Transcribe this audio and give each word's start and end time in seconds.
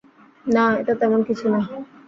না, 0.45 0.65
এটা 0.81 0.93
তেমন 1.01 1.19
কিছুনা। 1.27 1.59